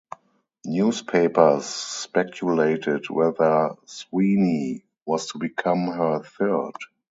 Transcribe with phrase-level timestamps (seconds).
[0.65, 6.73] Newspapers speculated whether Sweeny was to become her third.